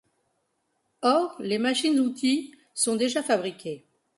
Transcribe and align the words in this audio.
Or, 1.03 1.35
les 1.41 1.59
machines-outils 1.59 2.55
sont 2.73 2.95
déjà 2.95 3.21
fabriquées. 3.21 3.85